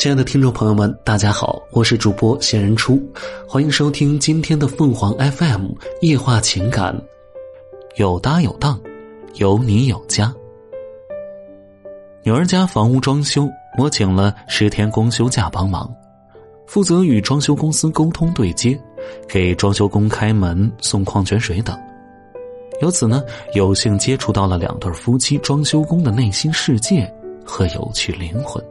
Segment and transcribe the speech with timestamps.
[0.00, 2.98] 亲爱的听众朋友们，大家好，我是主播闲人初，
[3.46, 6.98] 欢迎收听今天的凤凰 FM 夜话情感，
[7.96, 8.80] 有搭有档，
[9.34, 10.34] 有你有家。
[12.22, 15.94] 女儿家房屋装修，我请了十天公休假帮忙，
[16.66, 18.80] 负责与装修公司沟通对接，
[19.28, 21.78] 给装修工开门、送矿泉水等。
[22.80, 23.22] 由此呢，
[23.52, 27.06] 有幸接触到了两对夫妻装修工的内心世界
[27.44, 28.64] 和有趣灵魂。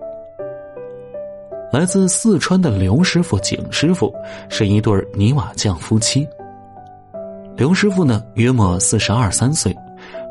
[1.80, 4.14] 来自四川的刘师傅、景师傅
[4.50, 6.28] 是一对泥瓦匠夫妻。
[7.56, 9.74] 刘师傅呢，约莫四十二三岁，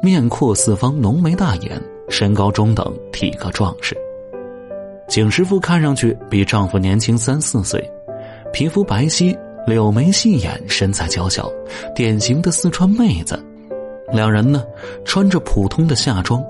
[0.03, 1.81] 面阔四方，浓眉大眼，
[2.11, 3.97] 身高中等，体格壮实。
[5.09, 7.83] 景师傅看上去比丈夫年轻三四岁，
[8.53, 9.35] 皮肤白皙，
[9.67, 11.51] 柳眉细眼，身材娇小，
[11.95, 13.43] 典型的四川妹子。
[14.13, 14.63] 两人呢，
[15.03, 16.45] 穿着普通的夏装。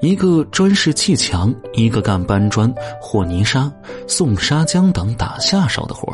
[0.00, 3.72] 一个砖石砌墙，一个干搬砖、和泥沙、
[4.06, 6.12] 送砂浆等打下手的活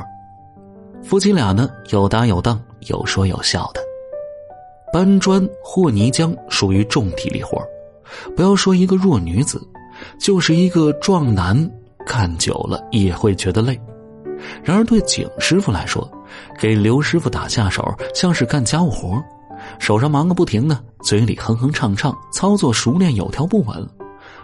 [1.03, 3.81] 夫妻俩呢，有搭有档，有说有笑的。
[4.93, 7.63] 搬砖、和泥浆属于重体力活
[8.35, 9.61] 不要说一个弱女子，
[10.21, 11.71] 就是一个壮男，
[12.07, 13.81] 干久了也会觉得累。
[14.65, 16.11] 然而对景师傅来说，
[16.59, 19.23] 给刘师傅打下手像是干家务活
[19.79, 23.89] 手上忙个不停呢，嘴里哼哼唱唱，操作熟练有条不紊。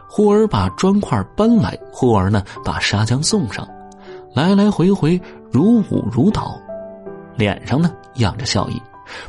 [0.09, 3.67] 忽而把砖块搬来，忽而呢把砂浆送上，
[4.35, 6.59] 来来回回如舞如蹈，
[7.37, 8.81] 脸上呢漾着笑意，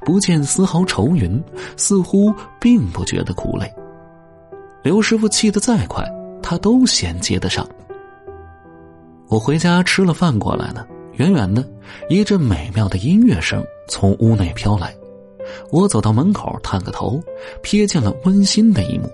[0.06, 1.44] 不见丝毫愁云，
[1.76, 3.74] 似乎并不觉得苦累。
[4.84, 6.06] 刘师傅气得再快，
[6.42, 7.68] 他都衔接得上。
[9.28, 11.68] 我回家吃了饭过来呢，远远的
[12.08, 14.96] 一阵美妙的音乐声从屋内飘来。
[15.72, 17.22] 我走到门口，探个头，
[17.62, 19.10] 瞥见了温馨的一幕，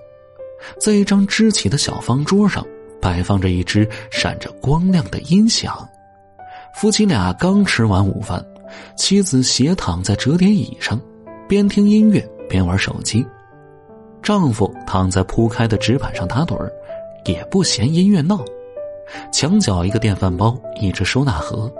[0.80, 2.64] 在一张支起的小方桌上，
[3.00, 5.88] 摆放着一只闪着光亮的音响。
[6.74, 8.44] 夫妻俩刚吃完午饭，
[8.96, 11.00] 妻子斜躺在折叠椅上，
[11.48, 13.24] 边听音乐边玩手机；
[14.22, 16.72] 丈夫躺在铺开的纸板上打盹儿，
[17.26, 18.44] 也不嫌音乐闹。
[19.30, 21.70] 墙角一个电饭煲，一只收纳盒，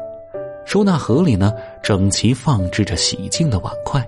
[0.67, 1.53] 收纳盒里呢，
[1.83, 4.07] 整齐放置着洗净的碗筷。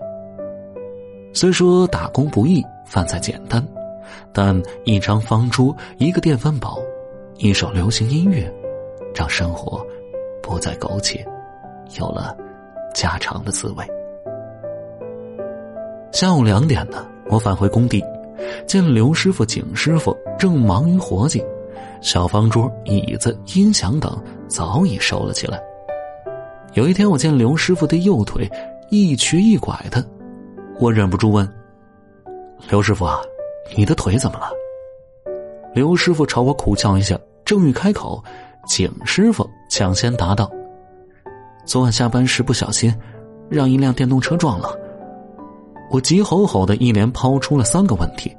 [1.36, 3.62] 虽说打工不易，饭菜简单，
[4.32, 6.78] 但一张方桌，一个电饭煲，
[7.36, 8.50] 一首流行音乐，
[9.14, 9.86] 让生活
[10.42, 11.22] 不再苟且，
[11.98, 12.34] 有了
[12.94, 13.84] 家常的滋味。
[16.10, 18.02] 下午两点呢，我返回工地，
[18.66, 21.44] 见刘师傅、景师傅正忙于活计，
[22.00, 25.62] 小方桌、椅子、音响等早已收了起来。
[26.72, 28.50] 有一天，我见刘师傅的右腿
[28.88, 30.02] 一瘸一拐的。
[30.78, 31.50] 我忍不住问
[32.68, 33.18] ：“刘师傅啊，
[33.74, 34.50] 你的腿怎么了？”
[35.72, 38.22] 刘师傅朝我苦笑一下，正欲开口，
[38.66, 40.50] 景师傅抢先答道
[41.64, 42.94] ：“昨晚下班时不小心，
[43.48, 44.68] 让一辆电动车撞了。”
[45.90, 48.36] 我急吼吼的一连抛出了三个问题：“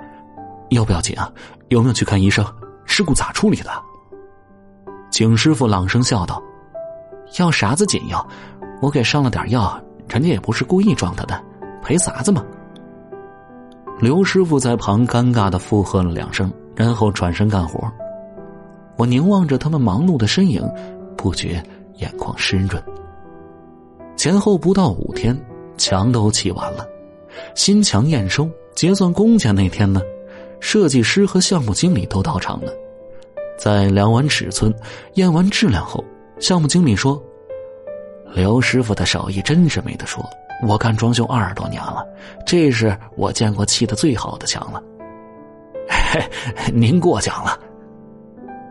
[0.70, 1.32] 要不要紧啊？
[1.70, 2.46] 有没有去看医生？
[2.86, 3.72] 事故咋处理的？”
[5.10, 6.40] 景师傅朗声笑道
[7.40, 8.24] ：“要啥子紧要？
[8.80, 11.44] 我给上了点药，人家也不是故意撞他的。”
[11.88, 12.46] 赔啥子嘛？
[14.02, 17.90] 刘师傅在旁尴尬的附和了两声，然后转身干活。
[18.98, 20.62] 我凝望着他们忙碌的身影，
[21.16, 21.64] 不觉
[21.96, 22.84] 眼眶湿润。
[24.18, 25.34] 前后不到五天，
[25.78, 26.86] 墙都砌完了，
[27.56, 30.02] 新墙验收结算工钱那天呢，
[30.60, 32.74] 设计师和项目经理都到场了。
[33.58, 34.76] 在量完尺寸、
[35.14, 36.04] 验完质量后，
[36.38, 37.18] 项目经理说
[38.36, 40.22] ：“刘师傅的手艺真是没得说。”
[40.66, 42.06] 我干装修二十多年了，
[42.46, 44.82] 这是我见过砌的最好的墙了。
[45.88, 46.22] 嘿，
[46.74, 47.60] 您过奖了。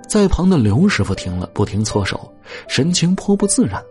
[0.09, 2.33] 在旁的刘师傅听了，不停搓手，
[2.69, 3.83] 神情颇不自然。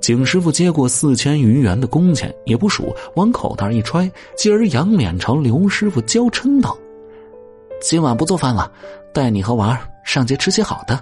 [0.00, 6.76] 景师傅接过四千余元的工钱，也不数，往口袋一揣，继而仰脸朝刘师傅娇嗔道
[7.82, 8.70] ：“今晚不做饭了，
[9.12, 10.98] 带你和娃儿上街吃些好的。”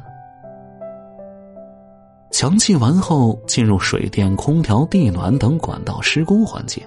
[2.37, 6.87] 墙砌完后，进入水电、空调、地暖等管道施工环节，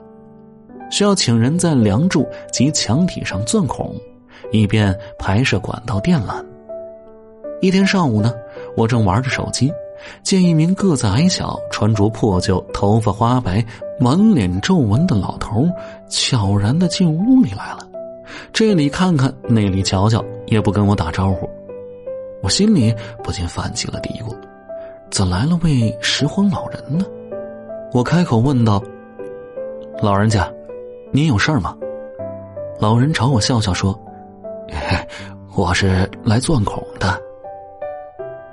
[0.92, 3.96] 需要请人在梁柱及墙体上钻孔，
[4.52, 6.46] 以便排设管道电缆。
[7.62, 8.32] 一天上午呢，
[8.78, 9.74] 我正玩着手机，
[10.22, 13.66] 见一名个子矮小、穿着破旧、头发花白、
[14.00, 15.68] 满脸皱纹的老头
[16.12, 17.80] 悄然的进屋里来了。
[18.54, 21.50] 这里看看，那里瞧瞧，也不跟我打招呼，
[22.44, 22.94] 我心里
[23.24, 24.32] 不禁泛起了嘀咕。
[25.12, 27.06] 怎来了位拾荒老人呢？
[27.92, 28.82] 我开口问道
[30.02, 30.50] ：“老人家，
[31.12, 31.76] 您有事儿吗？”
[32.80, 34.00] 老人朝我笑笑说
[35.56, 37.20] ：“我是来钻孔的。”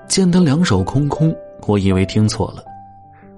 [0.08, 1.34] 见他两手空空，
[1.66, 2.64] 我以为听错了。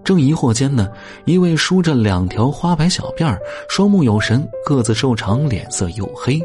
[0.05, 0.89] 正疑惑间呢，
[1.27, 3.39] 一位梳着两条花白小辫儿、
[3.69, 6.41] 双目有神、个子瘦长、脸色黝黑、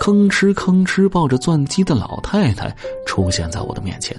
[0.00, 2.74] 吭哧吭哧抱着钻机的老太太
[3.06, 4.16] 出现在我的面前。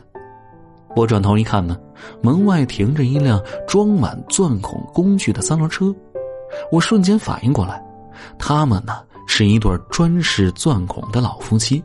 [0.95, 1.77] 我转头一看呢，
[2.21, 5.93] 门外停着一辆装满钻孔工具的三轮车。
[6.71, 7.83] 我瞬间反应过来，
[8.39, 11.83] 他们呢是一对专事钻孔的老夫妻，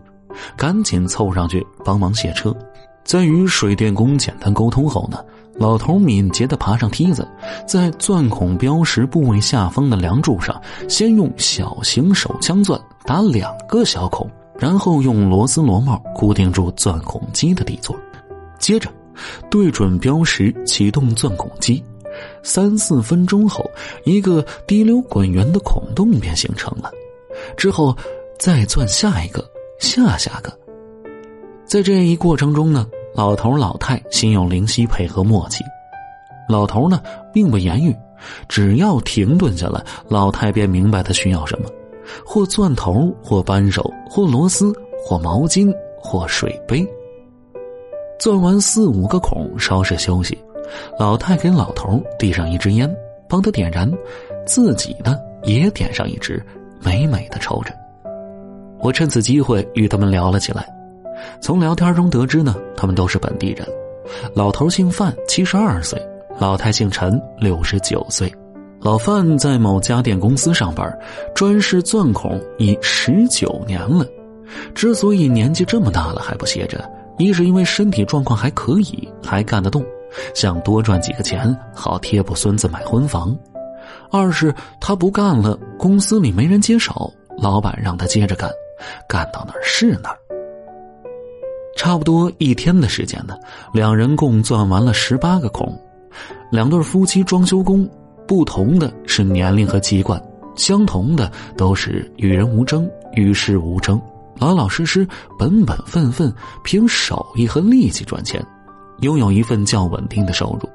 [0.56, 2.54] 赶紧凑上去帮忙卸车。
[3.04, 5.18] 在与水电工简单沟通后呢。
[5.56, 7.28] 老头敏捷的爬上梯子，
[7.66, 10.58] 在钻孔标识部位下方的梁柱上，
[10.88, 14.26] 先用小型手枪钻打两个小孔，
[14.58, 17.94] 然后用螺丝螺帽固定住钻孔机的底座，
[18.58, 18.90] 接着
[19.50, 21.82] 对准标识启动钻孔机。
[22.42, 23.64] 三四分钟后，
[24.04, 26.90] 一个滴溜滚圆的孔洞便形成了。
[27.56, 27.96] 之后
[28.38, 29.44] 再钻下一个，
[29.78, 30.52] 下下个。
[31.64, 32.86] 在这一过程中呢。
[33.12, 35.64] 老头老太心有灵犀，配合默契。
[36.48, 37.02] 老头呢，
[37.34, 37.94] 并不言语，
[38.48, 41.68] 只要停顿下来，老太便明白他需要什么：
[42.24, 44.72] 或钻头，或扳手，或螺丝，
[45.04, 46.86] 或毛巾，或水杯。
[48.20, 50.38] 钻完四五个孔，稍事休息，
[50.98, 52.94] 老太给老头递上一支烟，
[53.26, 53.90] 帮他点燃，
[54.44, 56.44] 自己呢也点上一支，
[56.82, 57.72] 美美的抽着。
[58.78, 60.68] 我趁此机会与他们聊了起来。
[61.40, 63.66] 从聊天中得知呢，他们都是本地人。
[64.34, 65.98] 老头姓范，七十二岁；
[66.38, 68.30] 老太姓陈，六十九岁。
[68.82, 70.94] 老范在某家电公司上班，
[71.34, 74.04] 专事钻孔已十九年了。
[74.74, 76.84] 之所以年纪这么大了还不歇着，
[77.20, 79.84] 一是因为身体状况还可以，还干得动，
[80.34, 83.36] 想多赚几个钱，好贴补孙子买婚房；
[84.10, 88.50] 二是他不干了，公司里没人接手，老板让他接着干，
[89.08, 90.18] 干到哪儿是哪儿。
[91.76, 93.34] 差不多一天的时间呢，
[93.72, 95.78] 两人共钻完了十八个孔。
[96.50, 97.88] 两对夫妻装修工，
[98.26, 100.20] 不同的是年龄和籍贯，
[100.56, 104.00] 相同的都是与人无争，与世无争，
[104.40, 105.06] 老老实实、
[105.38, 106.34] 本本分分，
[106.64, 108.42] 凭手艺和力气赚钱，
[109.02, 110.68] 拥有一份较稳定的收入，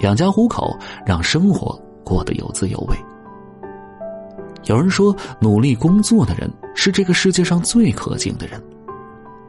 [0.00, 2.96] 养家糊口，让生活过得有滋有味。
[4.64, 8.60] 有人说，努力工作的人是这个世界上最可敬的人。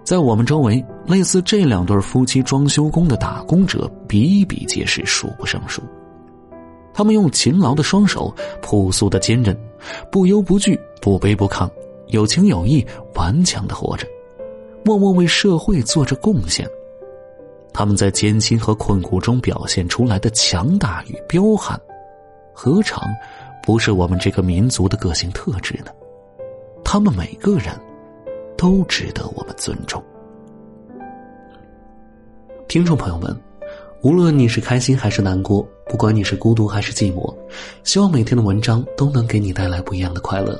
[0.03, 5.81] 在我们周围，类似这两对夫妻装修工的打工者比比皆是，数不胜数。
[6.93, 8.31] 他们用勤劳的双手、
[8.61, 9.57] 朴素的坚韧，
[10.11, 11.67] 不忧不惧、不卑不亢，
[12.09, 12.85] 有情有义、
[13.15, 14.05] 顽强的活着，
[14.83, 16.69] 默默为社会做着贡献。
[17.73, 21.79] 他们在艰辛和困苦中表现出来的强大与彪悍，
[22.53, 23.03] 何尝
[23.63, 25.91] 不是我们这个民族的个性特质呢？
[26.83, 27.73] 他们每个人。
[28.59, 30.03] 都值得我们尊重。
[32.67, 33.33] 听众朋友们，
[34.01, 37.33] 无论你是开心还是难过，不管你是孤独还是寂寞，
[37.85, 40.59] 希望每天的文章都能给你带来不一样的快乐。